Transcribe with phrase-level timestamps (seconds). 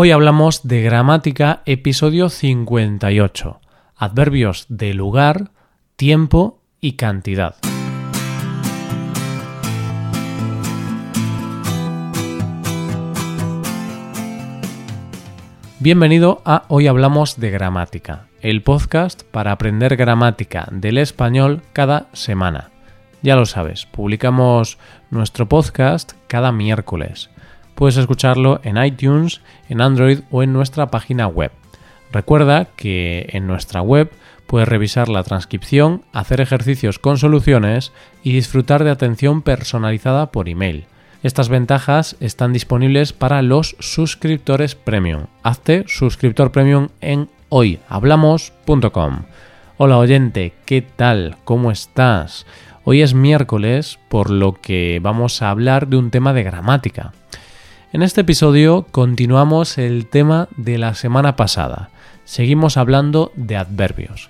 [0.00, 3.60] Hoy hablamos de gramática, episodio 58,
[3.96, 5.50] adverbios de lugar,
[5.96, 7.56] tiempo y cantidad.
[15.80, 22.70] Bienvenido a Hoy Hablamos de Gramática, el podcast para aprender gramática del español cada semana.
[23.22, 24.78] Ya lo sabes, publicamos
[25.10, 27.30] nuestro podcast cada miércoles
[27.78, 31.52] puedes escucharlo en iTunes, en Android o en nuestra página web.
[32.10, 34.10] Recuerda que en nuestra web
[34.48, 37.92] puedes revisar la transcripción, hacer ejercicios con soluciones
[38.24, 40.86] y disfrutar de atención personalizada por email.
[41.22, 45.26] Estas ventajas están disponibles para los suscriptores premium.
[45.44, 49.22] Hazte suscriptor premium en hoyhablamos.com.
[49.76, 51.36] Hola oyente, ¿qué tal?
[51.44, 52.44] ¿Cómo estás?
[52.82, 57.12] Hoy es miércoles, por lo que vamos a hablar de un tema de gramática.
[57.90, 61.88] En este episodio continuamos el tema de la semana pasada.
[62.26, 64.28] Seguimos hablando de adverbios.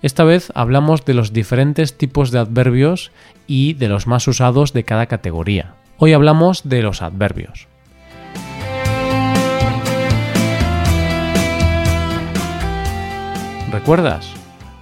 [0.00, 3.10] Esta vez hablamos de los diferentes tipos de adverbios
[3.48, 5.74] y de los más usados de cada categoría.
[5.98, 7.66] Hoy hablamos de los adverbios.
[13.72, 14.32] ¿Recuerdas?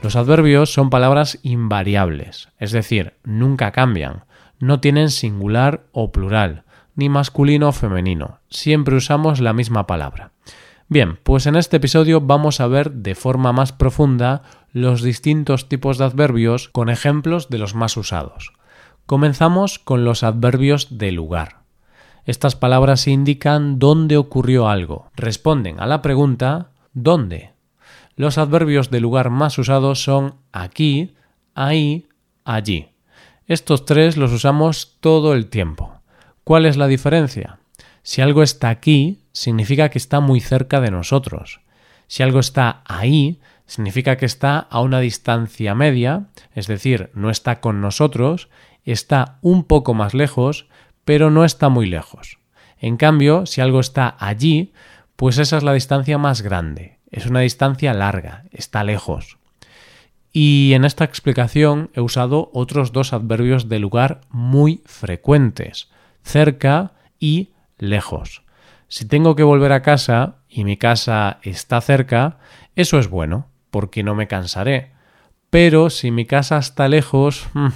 [0.02, 4.24] Los adverbios son palabras invariables, es decir, nunca cambian,
[4.58, 6.64] no tienen singular o plural,
[6.98, 10.32] ni masculino o femenino, siempre usamos la misma palabra.
[10.88, 15.96] Bien, pues en este episodio vamos a ver de forma más profunda los distintos tipos
[15.98, 18.52] de adverbios con ejemplos de los más usados.
[19.06, 21.60] Comenzamos con los adverbios de lugar.
[22.24, 27.52] Estas palabras indican dónde ocurrió algo, responden a la pregunta ¿dónde?
[28.16, 31.14] Los adverbios de lugar más usados son aquí,
[31.54, 32.08] ahí,
[32.44, 32.88] allí.
[33.46, 35.97] Estos tres los usamos todo el tiempo.
[36.48, 37.58] ¿Cuál es la diferencia?
[38.02, 41.60] Si algo está aquí, significa que está muy cerca de nosotros.
[42.06, 47.60] Si algo está ahí, significa que está a una distancia media, es decir, no está
[47.60, 48.48] con nosotros,
[48.86, 50.68] está un poco más lejos,
[51.04, 52.38] pero no está muy lejos.
[52.78, 54.72] En cambio, si algo está allí,
[55.16, 59.36] pues esa es la distancia más grande, es una distancia larga, está lejos.
[60.32, 65.90] Y en esta explicación he usado otros dos adverbios de lugar muy frecuentes
[66.28, 68.42] cerca y lejos.
[68.88, 72.38] Si tengo que volver a casa y mi casa está cerca,
[72.76, 74.92] eso es bueno, porque no me cansaré.
[75.50, 77.68] Pero si mi casa está lejos, mm,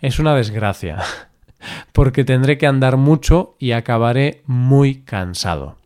[0.00, 0.98] es una desgracia,
[1.92, 5.76] porque tendré que andar mucho y acabaré muy cansado.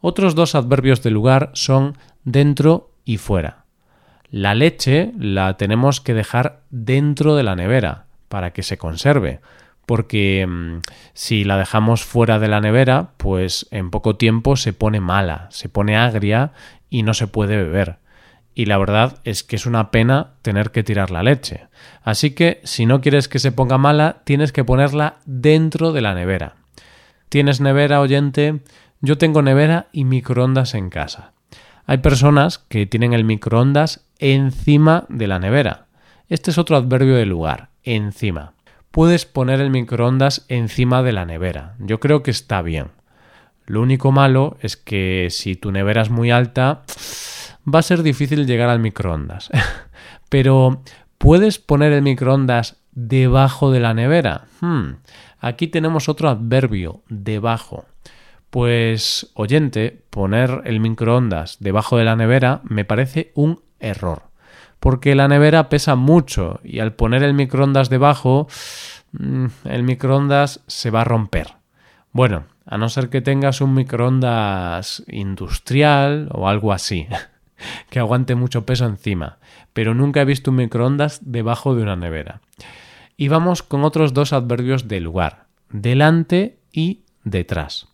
[0.00, 3.64] Otros dos adverbios de lugar son dentro y fuera.
[4.30, 9.40] La leche la tenemos que dejar dentro de la nevera para que se conserve,
[9.86, 10.80] porque mm,
[11.14, 15.68] si la dejamos fuera de la nevera, pues en poco tiempo se pone mala, se
[15.68, 16.52] pone agria
[16.88, 17.98] y no se puede beber.
[18.54, 21.68] Y la verdad es que es una pena tener que tirar la leche.
[22.02, 26.14] Así que si no quieres que se ponga mala, tienes que ponerla dentro de la
[26.14, 26.56] nevera.
[27.30, 28.60] ¿Tienes nevera, oyente?
[29.00, 31.32] Yo tengo nevera y microondas en casa.
[31.86, 35.86] Hay personas que tienen el microondas encima de la nevera.
[36.28, 38.52] Este es otro adverbio de lugar, encima
[38.92, 41.74] puedes poner el microondas encima de la nevera.
[41.80, 42.92] Yo creo que está bien.
[43.66, 46.82] Lo único malo es que si tu nevera es muy alta,
[47.66, 49.50] va a ser difícil llegar al microondas.
[50.28, 50.82] Pero,
[51.18, 54.44] ¿puedes poner el microondas debajo de la nevera?
[54.60, 54.96] Hmm,
[55.40, 57.86] aquí tenemos otro adverbio, debajo.
[58.50, 64.31] Pues, oyente, poner el microondas debajo de la nevera me parece un error
[64.82, 68.48] porque la nevera pesa mucho y al poner el microondas debajo,
[69.12, 71.54] mm, el microondas se va a romper.
[72.10, 77.06] Bueno, a no ser que tengas un microondas industrial o algo así,
[77.90, 79.38] que aguante mucho peso encima,
[79.72, 82.40] pero nunca he visto un microondas debajo de una nevera.
[83.16, 87.86] Y vamos con otros dos adverbios de lugar, delante y detrás.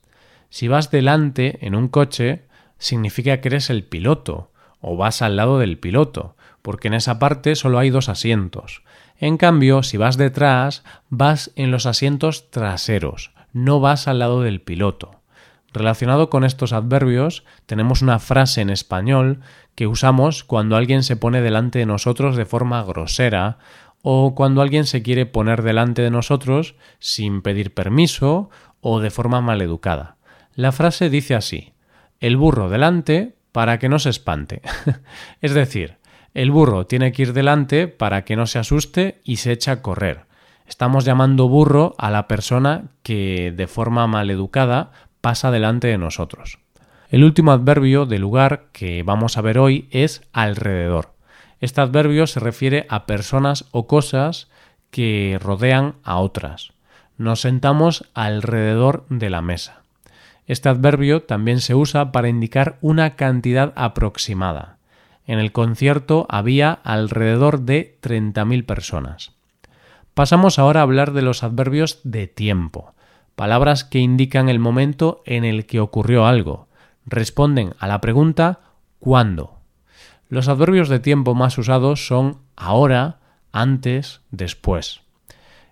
[0.48, 2.46] Si vas delante en un coche,
[2.78, 7.54] significa que eres el piloto o vas al lado del piloto porque en esa parte
[7.56, 8.82] solo hay dos asientos.
[9.18, 14.60] En cambio, si vas detrás, vas en los asientos traseros, no vas al lado del
[14.60, 15.22] piloto.
[15.72, 19.40] Relacionado con estos adverbios, tenemos una frase en español
[19.74, 23.58] que usamos cuando alguien se pone delante de nosotros de forma grosera
[24.02, 28.50] o cuando alguien se quiere poner delante de nosotros sin pedir permiso
[28.80, 30.16] o de forma maleducada.
[30.54, 31.74] La frase dice así,
[32.20, 34.62] el burro delante para que no se espante.
[35.40, 35.97] es decir,
[36.34, 39.82] el burro tiene que ir delante para que no se asuste y se echa a
[39.82, 40.26] correr.
[40.66, 46.58] Estamos llamando burro a la persona que de forma maleducada pasa delante de nosotros.
[47.10, 51.14] El último adverbio de lugar que vamos a ver hoy es alrededor.
[51.60, 54.48] Este adverbio se refiere a personas o cosas
[54.90, 56.72] que rodean a otras.
[57.16, 59.82] Nos sentamos alrededor de la mesa.
[60.46, 64.77] Este adverbio también se usa para indicar una cantidad aproximada.
[65.28, 69.32] En el concierto había alrededor de 30.000 personas.
[70.14, 72.94] Pasamos ahora a hablar de los adverbios de tiempo,
[73.36, 76.66] palabras que indican el momento en el que ocurrió algo.
[77.04, 78.60] Responden a la pregunta
[79.00, 79.58] ¿cuándo?
[80.30, 83.18] Los adverbios de tiempo más usados son ahora,
[83.52, 85.02] antes, después.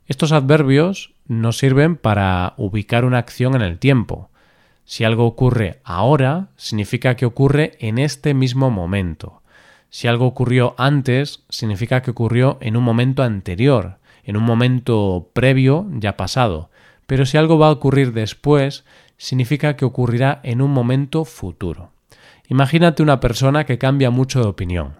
[0.06, 4.28] Estos adverbios nos sirven para ubicar una acción en el tiempo.
[4.84, 9.42] Si algo ocurre ahora, significa que ocurre en este mismo momento.
[9.90, 15.86] Si algo ocurrió antes, significa que ocurrió en un momento anterior en un momento previo
[15.92, 16.68] ya pasado,
[17.06, 18.84] pero si algo va a ocurrir después,
[19.16, 21.92] significa que ocurrirá en un momento futuro.
[22.48, 24.96] Imagínate una persona que cambia mucho de opinión.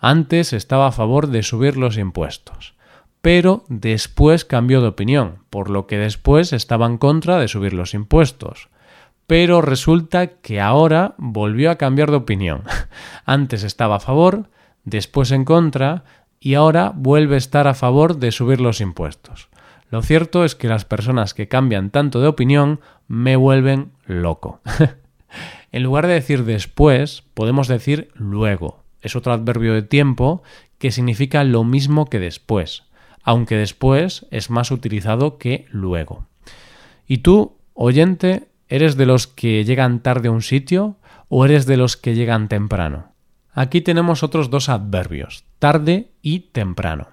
[0.00, 2.74] Antes estaba a favor de subir los impuestos,
[3.22, 7.94] pero después cambió de opinión, por lo que después estaba en contra de subir los
[7.94, 8.68] impuestos.
[9.26, 12.62] Pero resulta que ahora volvió a cambiar de opinión.
[13.24, 14.50] Antes estaba a favor,
[14.84, 16.04] después en contra,
[16.40, 19.48] y ahora vuelve a estar a favor de subir los impuestos.
[19.90, 24.60] Lo cierto es que las personas que cambian tanto de opinión me vuelven loco.
[25.72, 28.84] en lugar de decir después, podemos decir luego.
[29.00, 30.42] Es otro adverbio de tiempo
[30.78, 32.84] que significa lo mismo que después,
[33.22, 36.26] aunque después es más utilizado que luego.
[37.06, 40.96] ¿Y tú, oyente, eres de los que llegan tarde a un sitio
[41.28, 43.12] o eres de los que llegan temprano?
[43.52, 47.08] Aquí tenemos otros dos adverbios, tarde y temprano.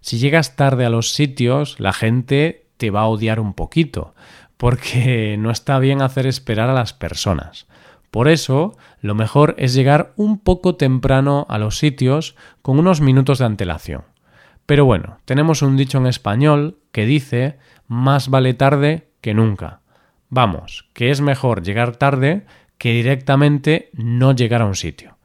[0.00, 4.14] Si llegas tarde a los sitios, la gente te va a odiar un poquito,
[4.56, 7.66] porque no está bien hacer esperar a las personas.
[8.10, 13.38] Por eso, lo mejor es llegar un poco temprano a los sitios con unos minutos
[13.38, 14.04] de antelación.
[14.66, 19.80] Pero bueno, tenemos un dicho en español que dice más vale tarde que nunca.
[20.30, 22.46] Vamos, que es mejor llegar tarde
[22.76, 25.18] que directamente no llegar a un sitio.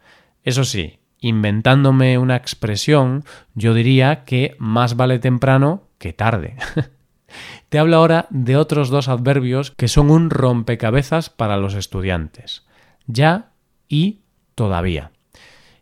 [0.44, 3.24] Eso sí, inventándome una expresión,
[3.54, 6.56] yo diría que más vale temprano que tarde.
[7.70, 12.66] Te hablo ahora de otros dos adverbios que son un rompecabezas para los estudiantes.
[13.08, 13.52] Ya
[13.88, 14.22] y
[14.56, 15.12] todavía.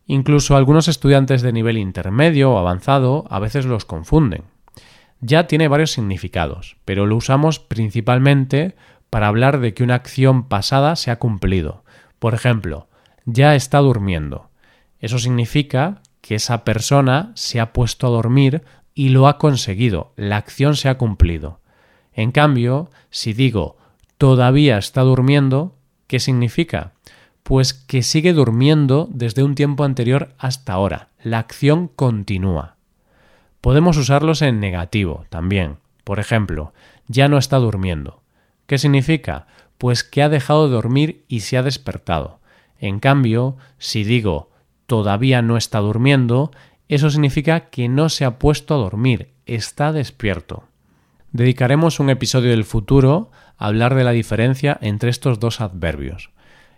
[0.05, 4.43] Incluso algunos estudiantes de nivel intermedio o avanzado a veces los confunden.
[5.19, 8.75] Ya tiene varios significados, pero lo usamos principalmente
[9.11, 11.83] para hablar de que una acción pasada se ha cumplido.
[12.17, 12.87] Por ejemplo,
[13.25, 14.49] ya está durmiendo.
[14.99, 18.63] Eso significa que esa persona se ha puesto a dormir
[18.95, 21.59] y lo ha conseguido, la acción se ha cumplido.
[22.13, 23.77] En cambio, si digo
[24.17, 25.75] todavía está durmiendo,
[26.07, 26.93] ¿qué significa?
[27.43, 31.09] Pues que sigue durmiendo desde un tiempo anterior hasta ahora.
[31.23, 32.75] La acción continúa.
[33.61, 35.77] Podemos usarlos en negativo también.
[36.03, 36.73] Por ejemplo,
[37.07, 38.20] ya no está durmiendo.
[38.71, 39.47] ¿Qué significa?
[39.77, 42.39] Pues que ha dejado de dormir y se ha despertado.
[42.79, 44.49] En cambio, si digo
[44.85, 46.51] todavía no está durmiendo,
[46.87, 50.69] eso significa que no se ha puesto a dormir, está despierto.
[51.33, 56.29] Dedicaremos un episodio del futuro a hablar de la diferencia entre estos dos adverbios.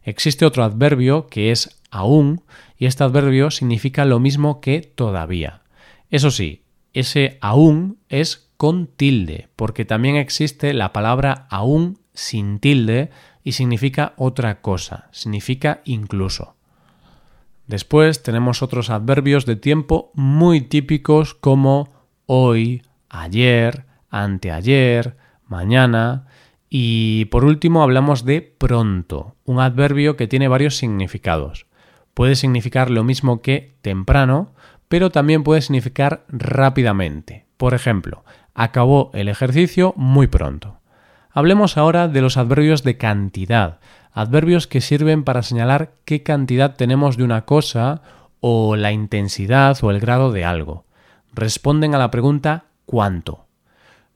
[0.02, 2.42] Existe otro adverbio que es aún
[2.76, 5.62] y este adverbio significa lo mismo que todavía.
[6.10, 13.10] Eso sí, ese aún es con tilde, porque también existe la palabra aún sin tilde
[13.44, 16.56] y significa otra cosa, significa incluso.
[17.68, 21.92] Después tenemos otros adverbios de tiempo muy típicos como
[22.26, 26.28] hoy, ayer, anteayer, mañana
[26.70, 31.66] y por último hablamos de pronto, un adverbio que tiene varios significados.
[32.14, 34.54] Puede significar lo mismo que temprano,
[34.88, 37.44] pero también puede significar rápidamente.
[37.58, 38.24] Por ejemplo,
[38.54, 40.80] acabó el ejercicio muy pronto.
[41.32, 43.80] Hablemos ahora de los adverbios de cantidad,
[44.12, 48.02] adverbios que sirven para señalar qué cantidad tenemos de una cosa
[48.40, 50.86] o la intensidad o el grado de algo.
[51.34, 53.48] Responden a la pregunta ¿cuánto?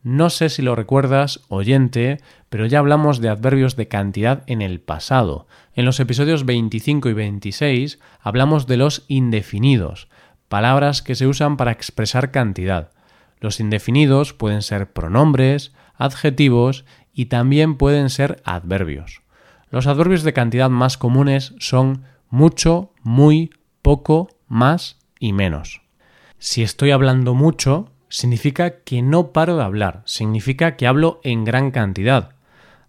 [0.03, 4.79] No sé si lo recuerdas, oyente, pero ya hablamos de adverbios de cantidad en el
[4.79, 5.47] pasado.
[5.73, 10.07] En los episodios 25 y 26 hablamos de los indefinidos,
[10.47, 12.91] palabras que se usan para expresar cantidad.
[13.39, 19.21] Los indefinidos pueden ser pronombres, adjetivos y también pueden ser adverbios.
[19.69, 23.51] Los adverbios de cantidad más comunes son mucho, muy,
[23.81, 25.81] poco, más y menos.
[26.39, 31.71] Si estoy hablando mucho, significa que no paro de hablar, significa que hablo en gran
[31.71, 32.35] cantidad.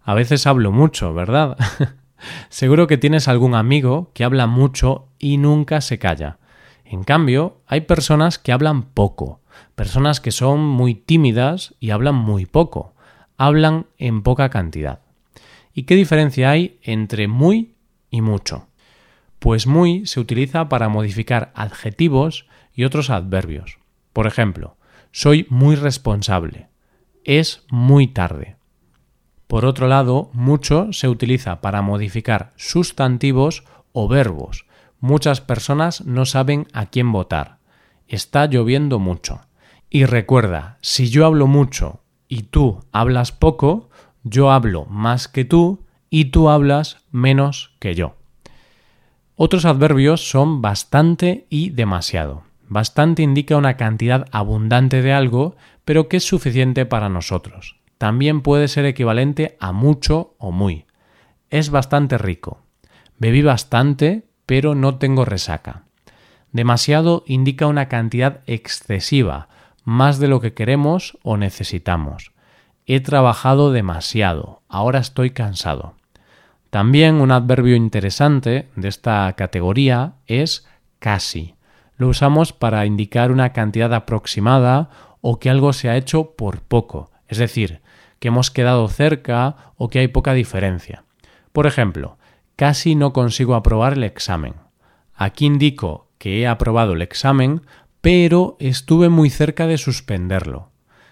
[0.03, 1.57] A veces hablo mucho, ¿verdad?
[2.49, 6.37] Seguro que tienes algún amigo que habla mucho y nunca se calla.
[6.85, 9.41] En cambio, hay personas que hablan poco,
[9.79, 12.95] personas que son muy tímidas y hablan muy poco,
[13.37, 14.99] hablan en poca cantidad.
[15.73, 17.75] ¿Y qué diferencia hay entre muy
[18.11, 18.67] y mucho?
[19.39, 22.45] Pues muy se utiliza para modificar adjetivos
[22.75, 23.79] y otros adverbios.
[24.11, 24.75] Por ejemplo,
[25.13, 26.67] soy muy responsable.
[27.23, 28.57] Es muy tarde.
[29.47, 34.65] Por otro lado, mucho se utiliza para modificar sustantivos o verbos.
[34.99, 37.59] Muchas personas no saben a quién votar.
[38.09, 39.39] Está lloviendo mucho.
[39.89, 43.89] Y recuerda, si yo hablo mucho y tú hablas poco,
[44.23, 48.15] yo hablo más que tú y tú hablas menos que yo.
[49.35, 52.43] Otros adverbios son bastante y demasiado.
[52.67, 55.55] Bastante indica una cantidad abundante de algo,
[55.85, 57.77] pero que es suficiente para nosotros.
[57.97, 60.85] También puede ser equivalente a mucho o muy.
[61.49, 62.59] Es bastante rico.
[63.17, 65.83] Bebí bastante, pero no tengo resaca.
[66.51, 69.49] Demasiado indica una cantidad excesiva,
[69.83, 72.31] más de lo que queremos o necesitamos.
[72.85, 75.93] He trabajado demasiado, ahora estoy cansado.
[76.69, 80.67] También un adverbio interesante de esta categoría es
[80.99, 81.55] casi
[81.99, 87.11] lo usamos para indicar una cantidad aproximada o que algo se ha hecho por poco,
[87.27, 87.81] es decir,
[88.19, 91.03] que hemos quedado cerca o que hay poca diferencia.
[91.51, 92.17] Por ejemplo,
[92.55, 94.55] casi no consigo aprobar el examen.
[95.13, 97.63] Aquí indico que he aprobado el examen,
[98.01, 100.69] pero estuve muy cerca de suspenderlo.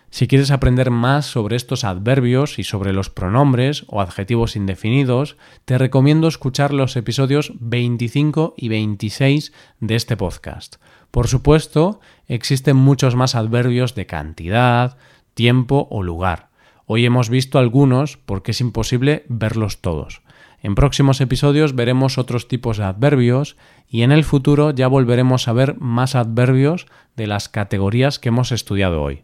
[0.10, 5.78] Si quieres aprender más sobre estos adverbios y sobre los pronombres o adjetivos indefinidos, te
[5.78, 9.52] recomiendo escuchar los episodios 25 y 26
[9.82, 10.78] de este podcast.
[11.12, 14.98] Por supuesto, existen muchos más adverbios de cantidad,
[15.34, 16.50] tiempo o lugar.
[16.86, 20.22] Hoy hemos visto algunos porque es imposible verlos todos.
[20.68, 23.56] En próximos episodios veremos otros tipos de adverbios
[23.88, 28.52] y en el futuro ya volveremos a ver más adverbios de las categorías que hemos
[28.52, 29.24] estudiado hoy.